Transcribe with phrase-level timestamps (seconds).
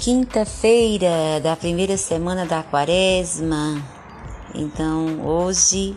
[0.00, 3.82] quinta-feira da primeira semana da quaresma.
[4.54, 5.94] Então, hoje,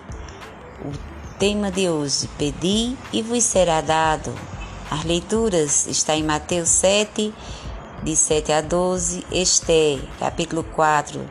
[0.84, 0.92] o
[1.40, 4.36] tema de hoje, pedi e vos será dado.
[4.92, 7.34] As leituras está em Mateus 7,
[8.04, 11.26] de 7 a 12, Esté, capítulo 4,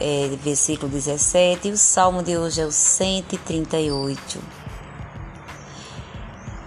[0.00, 4.42] é, versículo 17, e o salmo de hoje é o 138.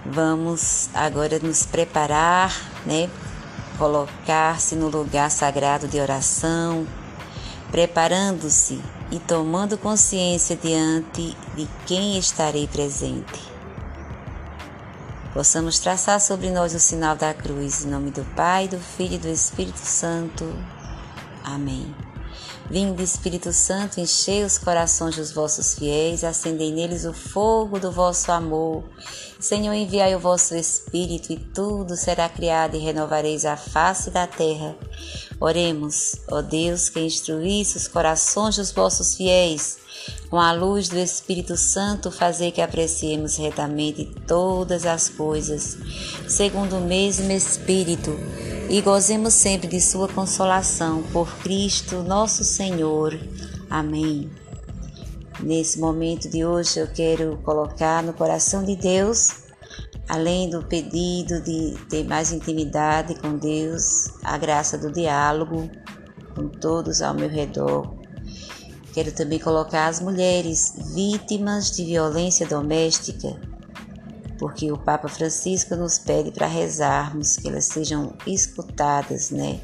[0.06, 3.10] Vamos agora nos preparar, né?
[3.78, 6.88] Colocar-se no lugar sagrado de oração,
[7.72, 8.80] preparando-se
[9.12, 13.54] e tomando consciência diante de quem estarei presente.
[15.34, 19.18] Possamos traçar sobre nós o sinal da cruz, em nome do Pai, do Filho e
[19.18, 20.46] do Espírito Santo.
[21.44, 22.13] Amém.
[22.70, 28.32] Vinde, Espírito Santo, enchei os corações dos vossos fiéis, acendei neles o fogo do vosso
[28.32, 28.84] amor.
[29.40, 34.76] Senhor, enviai o vosso Espírito e tudo será criado e renovareis a face da terra.
[35.40, 39.78] Oremos, ó Deus, que instruísse os corações dos vossos fiéis.
[40.30, 45.78] Com a luz do Espírito Santo, fazer que apreciemos retamente todas as coisas,
[46.28, 48.18] segundo o mesmo Espírito
[48.70, 53.20] e gozemos sempre de Sua consolação por Cristo nosso Senhor.
[53.70, 54.30] Amém.
[55.40, 59.30] Nesse momento de hoje, eu quero colocar no coração de Deus,
[60.08, 65.70] além do pedido de ter mais intimidade com Deus, a graça do diálogo
[66.36, 67.96] com todos ao meu redor.
[68.94, 73.53] Quero também colocar as mulheres vítimas de violência doméstica
[74.38, 79.62] porque o Papa Francisco nos pede para rezarmos, que elas sejam escutadas, né?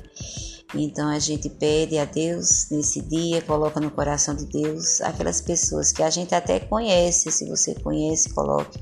[0.73, 5.91] Então a gente pede a Deus nesse dia, coloca no coração de Deus aquelas pessoas
[5.91, 8.79] que a gente até conhece, se você conhece, coloque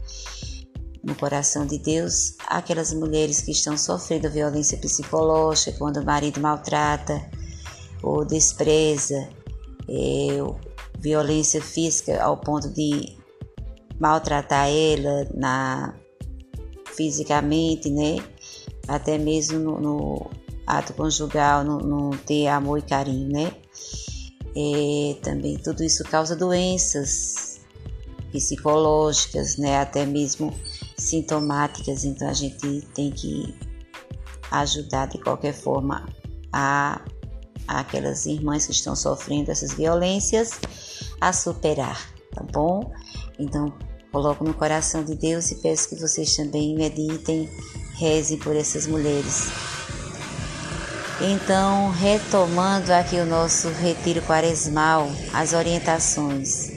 [1.01, 7.21] no coração de Deus aquelas mulheres que estão sofrendo violência psicológica, quando o marido maltrata
[8.03, 9.29] ou despreza,
[9.87, 10.39] é,
[10.99, 13.16] violência física ao ponto de
[13.99, 15.95] maltratar ela na
[16.95, 18.17] fisicamente, né?
[18.87, 20.31] Até mesmo no, no
[20.65, 23.51] ato conjugal, não, não, ter amor e carinho, né?
[24.55, 27.61] É, também tudo isso causa doenças
[28.31, 29.79] psicológicas, né?
[29.79, 30.53] Até mesmo
[30.97, 32.03] sintomáticas.
[32.03, 33.53] Então a gente tem que
[34.51, 36.07] ajudar de qualquer forma
[36.51, 37.01] a
[37.67, 40.59] aquelas irmãs que estão sofrendo essas violências
[41.19, 41.99] a superar,
[42.33, 42.91] tá bom?
[43.39, 43.73] Então
[44.11, 47.49] Coloco no coração de Deus e peço que vocês também meditem,
[47.95, 49.47] rezem por essas mulheres.
[51.19, 56.71] Então, retomando aqui o nosso retiro quaresmal, as orientações.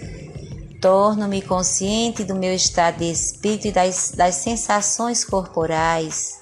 [0.80, 6.40] Torno-me consciente do meu estado de espírito e das, das sensações corporais.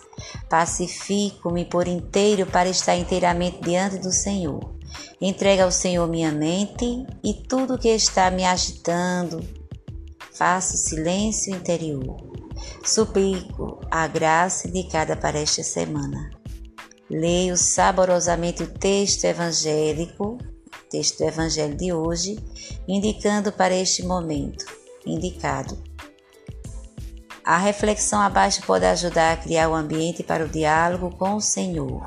[0.48, 4.74] Pacifico-me por inteiro para estar inteiramente diante do Senhor.
[5.20, 9.57] Entrega ao Senhor minha mente e tudo que está me agitando,
[10.38, 12.16] Faço silêncio interior.
[12.84, 16.30] Suplico a graça indicada para esta semana.
[17.10, 20.38] Leio saborosamente o texto evangélico,
[20.88, 22.38] texto do evangelho de hoje,
[22.86, 24.64] indicando para este momento
[25.04, 25.76] indicado.
[27.44, 31.40] A reflexão abaixo pode ajudar a criar o um ambiente para o diálogo com o
[31.40, 32.06] Senhor.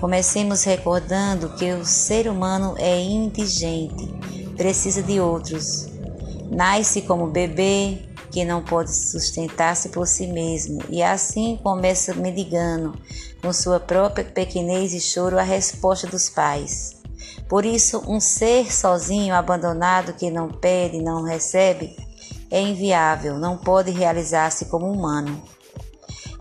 [0.00, 4.08] Comecemos recordando que o ser humano é indigente,
[4.56, 5.89] precisa de outros,
[6.50, 7.98] Nasce como bebê
[8.32, 12.92] que não pode sustentar-se por si mesmo e assim começa mendigando
[13.40, 17.00] com sua própria pequenez e choro a resposta dos pais.
[17.48, 21.96] Por isso, um ser sozinho, abandonado, que não pede, não recebe,
[22.50, 25.42] é inviável, não pode realizar-se como humano.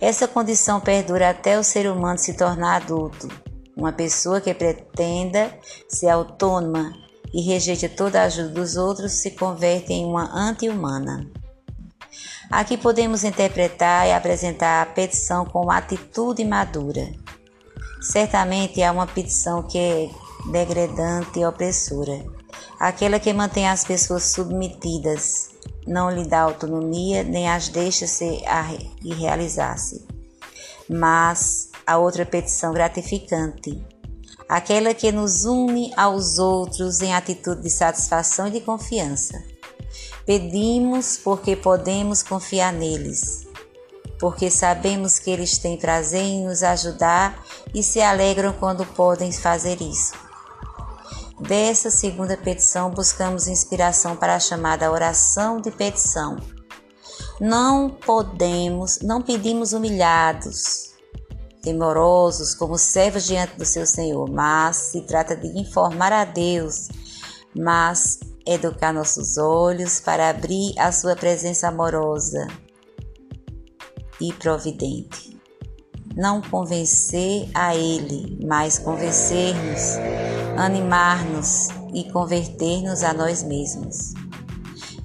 [0.01, 3.27] Essa condição perdura até o ser humano se tornar adulto,
[3.75, 5.55] uma pessoa que pretenda
[5.87, 11.29] ser autônoma e rejeita toda a ajuda dos outros, se converte em uma anti-humana.
[12.49, 17.07] Aqui podemos interpretar e apresentar a petição com atitude madura.
[18.01, 20.09] Certamente há uma petição que é
[20.51, 22.25] degradante e opressora,
[22.79, 25.49] aquela que mantém as pessoas submetidas,
[25.85, 28.41] não lhe dá autonomia nem as deixa ser
[29.03, 30.07] e realizar-se.
[30.89, 33.83] Mas a outra petição gratificante,
[34.49, 39.43] aquela que nos une aos outros em atitude de satisfação e de confiança.
[40.25, 43.47] Pedimos porque podemos confiar neles,
[44.19, 49.79] porque sabemos que eles têm prazer em nos ajudar e se alegram quando podem fazer
[49.81, 50.13] isso.
[51.39, 56.37] Dessa segunda petição, buscamos inspiração para a chamada oração de petição.
[57.39, 60.88] Não podemos, não pedimos humilhados,
[61.69, 66.87] temorosos como servos diante do seu Senhor, mas se trata de informar a Deus,
[67.55, 72.47] mas educar nossos olhos para abrir a sua presença amorosa
[74.19, 75.39] e providente.
[76.15, 79.97] Não convencer a Ele, mas convencer-nos,
[80.57, 84.13] animar-nos e converter-nos a nós mesmos.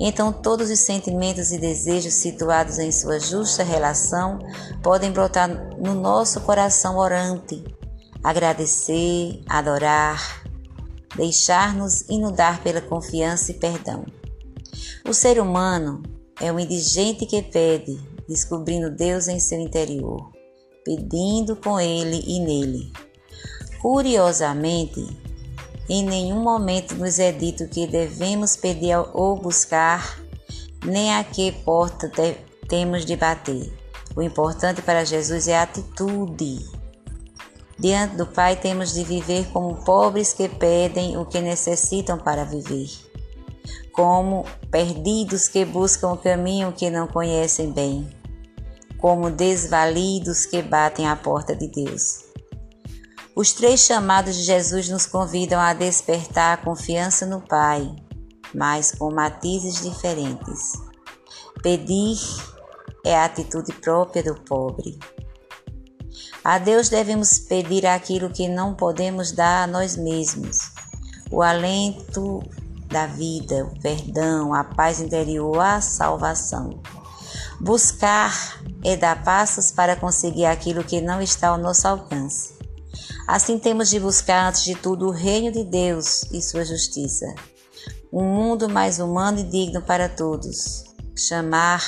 [0.01, 4.39] Então, todos os sentimentos e desejos situados em sua justa relação
[4.83, 5.49] podem brotar
[5.79, 7.65] no nosso coração orante,
[8.23, 10.43] agradecer, adorar,
[11.17, 14.05] deixar-nos inundar pela confiança e perdão.
[15.09, 16.03] O ser humano
[16.41, 17.97] é um indigente que pede,
[18.29, 20.33] descobrindo Deus em seu interior,
[20.85, 22.93] pedindo com ele e nele.
[23.81, 25.07] Curiosamente,
[25.89, 30.19] em nenhum momento nos é dito que devemos pedir ou buscar,
[30.85, 32.11] nem a que porta
[32.69, 33.73] temos de bater.
[34.17, 36.65] O importante para Jesus é a atitude.
[37.79, 42.89] Diante do Pai temos de viver como pobres que pedem o que necessitam para viver,
[43.93, 48.09] como perdidos que buscam o caminho que não conhecem bem,
[48.99, 52.24] como desvalidos que batem à porta de Deus.
[53.37, 57.93] Os três chamados de Jesus nos convidam a despertar a confiança no Pai,
[58.55, 60.75] mas com matizes diferentes.
[61.61, 62.17] Pedir
[63.05, 64.97] é a atitude própria do pobre.
[66.45, 70.71] A Deus devemos pedir aquilo que não podemos dar a nós mesmos:
[71.29, 72.41] o alento
[72.87, 76.81] da vida, o perdão, a paz interior, a salvação.
[77.61, 82.55] Buscar é dar passos para conseguir aquilo que não está ao nosso alcance.
[83.27, 87.27] Assim temos de buscar, antes de tudo, o reino de Deus e sua justiça.
[88.13, 90.85] Um mundo mais humano e digno para todos.
[91.17, 91.83] Chamar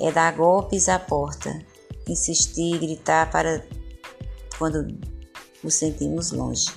[0.00, 1.58] é dar golpes à porta.
[2.08, 3.64] Insistir, gritar para
[4.58, 4.96] quando
[5.62, 6.70] nos sentimos longe.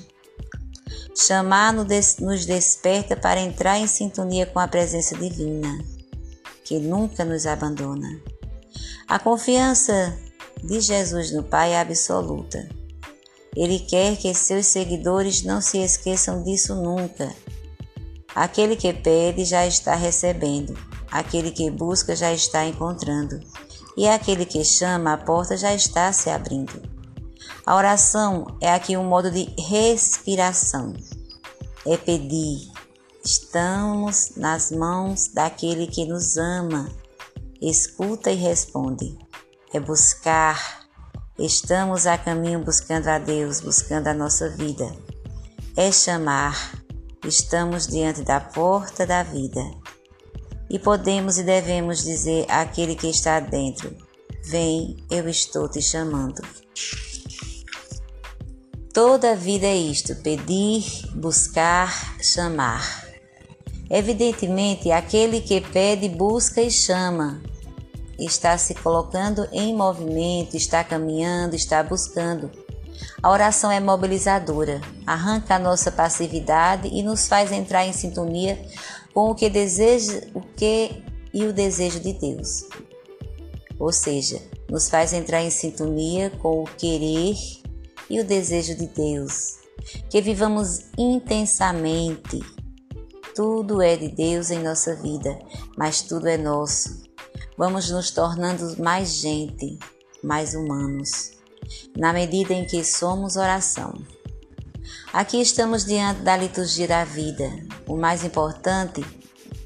[1.16, 5.84] Chamar nos desperta para entrar em sintonia com a presença divina,
[6.64, 8.20] que nunca nos abandona.
[9.08, 10.18] A confiança
[10.64, 12.68] de Jesus no Pai é absoluta.
[13.56, 17.34] Ele quer que seus seguidores não se esqueçam disso nunca.
[18.36, 20.76] Aquele que pede já está recebendo,
[21.12, 23.40] aquele que busca já está encontrando,
[23.96, 26.82] e aquele que chama, a porta já está se abrindo.
[27.66, 30.94] A oração é aqui um modo de respiração.
[31.86, 32.72] É pedir.
[33.24, 36.90] Estamos nas mãos daquele que nos ama,
[37.62, 39.18] escuta e responde.
[39.74, 40.83] É buscar
[41.46, 44.90] Estamos a caminho buscando a Deus, buscando a nossa vida.
[45.76, 46.82] É chamar.
[47.26, 49.62] Estamos diante da porta da vida.
[50.70, 53.94] E podemos e devemos dizer àquele que está dentro:
[54.46, 56.42] Vem, eu estou te chamando.
[58.94, 63.06] Toda a vida é isto: pedir, buscar, chamar.
[63.90, 67.44] Evidentemente, aquele que pede, busca e chama
[68.18, 72.52] está se colocando em movimento, está caminhando, está buscando.
[73.22, 78.64] A oração é mobilizadora, arranca a nossa passividade e nos faz entrar em sintonia
[79.14, 82.66] com o que deseja, o que e o desejo de Deus.
[83.80, 87.36] Ou seja, nos faz entrar em sintonia com o querer
[88.10, 89.60] e o desejo de Deus.
[90.10, 92.40] Que vivamos intensamente.
[93.36, 95.38] Tudo é de Deus em nossa vida,
[95.76, 97.04] mas tudo é nosso
[97.58, 99.78] vamos nos tornando mais gente,
[100.24, 101.32] mais humanos,
[101.98, 103.94] na medida em que somos oração.
[105.12, 107.50] Aqui estamos diante da liturgia da vida.
[107.88, 109.06] O mais importante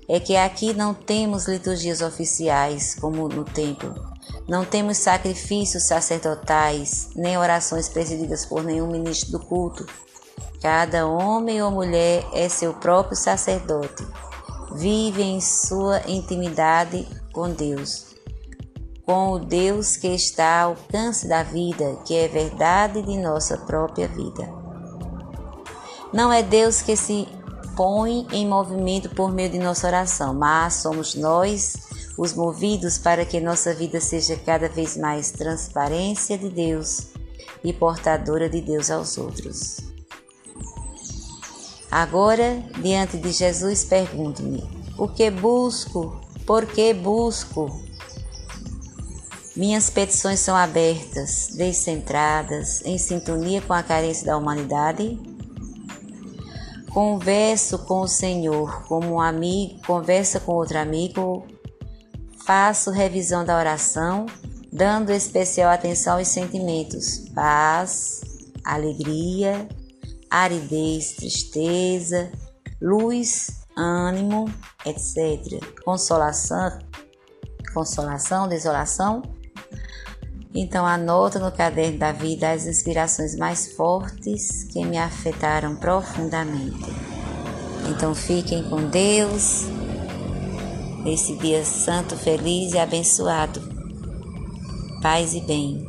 [0.07, 3.95] é que aqui não temos liturgias oficiais, como no templo.
[4.47, 9.85] Não temos sacrifícios sacerdotais, nem orações presididas por nenhum ministro do culto.
[10.61, 14.05] Cada homem ou mulher é seu próprio sacerdote.
[14.75, 18.15] Vive em sua intimidade com Deus,
[19.05, 24.07] com o Deus que está ao alcance da vida, que é verdade de nossa própria
[24.07, 24.51] vida.
[26.11, 27.27] Não é Deus que se
[27.75, 31.77] põe em movimento por meio de nossa oração, mas somos nós
[32.17, 37.09] os movidos para que nossa vida seja cada vez mais transparência de Deus
[37.63, 39.77] e portadora de Deus aos outros.
[41.91, 44.67] Agora, diante de Jesus, pergunto-me:
[44.97, 47.85] o que busco porque busco.
[49.55, 55.19] Minhas petições são abertas, descentradas, em sintonia com a carência da humanidade.
[56.91, 61.45] Converso com o Senhor como um amigo, conversa com outro amigo,
[62.45, 64.25] faço revisão da oração
[64.71, 68.21] dando especial atenção aos sentimentos: paz,
[68.63, 69.67] alegria,
[70.29, 72.31] aridez, tristeza,
[72.81, 74.51] luz, ânimo,
[74.85, 75.63] etc.
[75.85, 76.79] Consolação,
[77.73, 79.21] consolação, desolação.
[80.53, 86.91] Então anota no caderno da vida as inspirações mais fortes que me afetaram profundamente.
[87.89, 89.65] Então fiquem com Deus.
[91.05, 93.61] Esse dia santo, feliz e abençoado.
[95.01, 95.87] Paz e bem.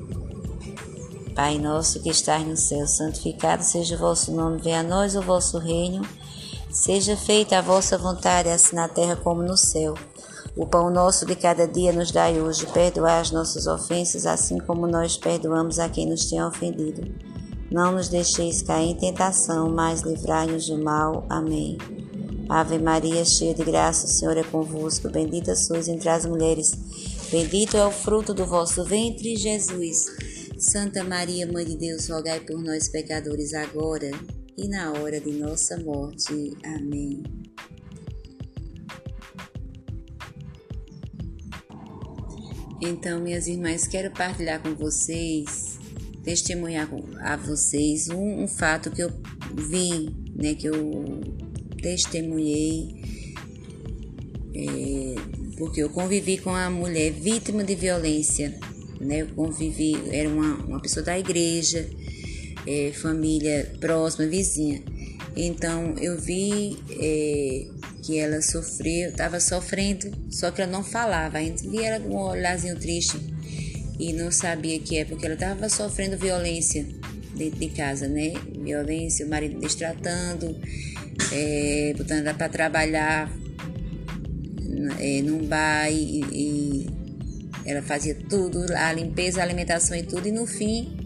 [1.35, 5.23] Pai nosso que estás no céu, santificado seja o vosso nome, venha a nós o
[5.23, 6.02] vosso reino.
[6.80, 9.94] Seja feita a vossa vontade, assim na terra como no céu.
[10.56, 14.87] O pão nosso de cada dia nos dai hoje, perdoai as nossas ofensas, assim como
[14.87, 17.02] nós perdoamos a quem nos tem ofendido.
[17.68, 21.26] Não nos deixeis cair em tentação, mas livrai-nos do mal.
[21.28, 21.76] Amém.
[22.49, 25.11] Ave Maria, cheia de graça, o Senhor é convosco.
[25.11, 26.70] Bendita sois entre as mulheres.
[27.28, 30.06] Bendito é o fruto do vosso ventre, Jesus.
[30.56, 34.12] Santa Maria, Mãe de Deus, rogai por nós, pecadores, agora
[34.59, 36.53] e na hora de nossa morte.
[36.65, 37.23] Amém.
[42.81, 45.79] Então, minhas irmãs, quero partilhar com vocês,
[46.25, 46.88] testemunhar
[47.21, 49.12] a vocês um, um fato que eu
[49.55, 51.21] vi, né, que eu
[51.81, 53.00] testemunhei,
[54.55, 55.15] é,
[55.57, 58.59] porque eu convivi com a mulher vítima de violência,
[59.00, 61.88] né, eu convivi, era uma, uma pessoa da igreja,
[62.69, 64.83] é, família próxima, vizinha.
[65.35, 67.67] Então eu vi é,
[68.03, 71.39] que ela sofreu, estava sofrendo, só que ela não falava.
[71.39, 73.17] A gente via ela com um olharzinho triste
[73.99, 76.87] e não sabia que é, porque ela estava sofrendo violência
[77.35, 78.35] dentro de casa, né?
[78.63, 80.55] Violência, o marido destratando,
[81.33, 83.33] é, botando ela para trabalhar
[84.99, 86.87] é, num bar e, e
[87.65, 90.98] ela fazia tudo, a limpeza, a alimentação e tudo, e no fim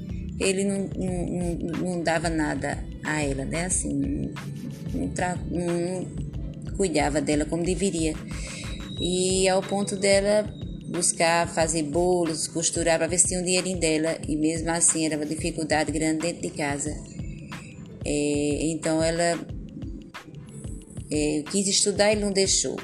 [0.43, 3.67] ele não, não, não, dava nada a ela, né?
[3.67, 4.33] Assim,
[4.93, 5.11] não,
[5.51, 6.07] não,
[6.77, 8.15] cuidava dela como deveria.
[9.01, 10.45] E ao ponto dela
[10.89, 15.17] buscar fazer bolos, costurar para ver se tinha um dinheirinho dela, e mesmo assim era
[15.17, 16.95] uma dificuldade grande dentro de casa.
[18.05, 19.39] É, então ela
[21.11, 22.77] é, quis estudar e não deixou.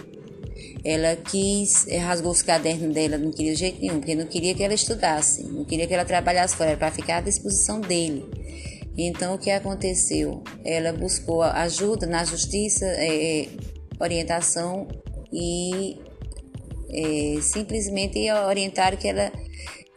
[0.85, 4.55] Ela quis, eh, rasgou os cadernos dela, não queria de jeito nenhum, porque não queria
[4.55, 8.25] que ela estudasse, não queria que ela trabalhasse fora, era para ficar à disposição dele.
[8.97, 10.43] Então, o que aconteceu?
[10.65, 13.49] Ela buscou ajuda na justiça, é,
[14.01, 14.89] orientação
[15.33, 15.97] e
[16.91, 19.33] é, simplesmente orientaram que ela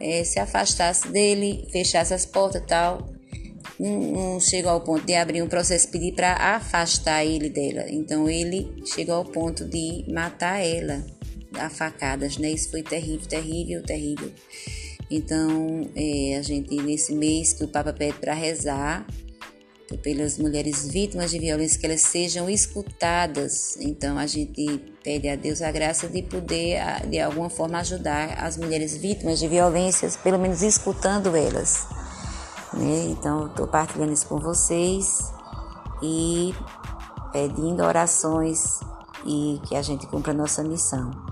[0.00, 3.11] é, se afastasse dele, fechasse as portas e tal
[3.78, 7.84] não, chegou ao ponto de abrir um processo pedir para afastar ele dela.
[7.88, 11.04] Então ele chegou ao ponto de matar ela
[11.58, 12.50] a facadas, né?
[12.50, 14.30] Isso foi terrível, terrível, terrível.
[15.10, 19.06] Então é, a gente nesse mês que o Papa pede para rezar
[20.02, 23.76] pelas mulheres vítimas de violência que elas sejam escutadas.
[23.78, 28.56] Então a gente pede a Deus a graça de poder de alguma forma ajudar as
[28.56, 31.86] mulheres vítimas de violências, pelo menos escutando elas.
[32.82, 33.06] Né?
[33.10, 35.32] Então, estou partilhando isso com vocês
[36.02, 36.52] e
[37.32, 38.80] pedindo orações
[39.24, 41.31] e que a gente cumpra nossa missão.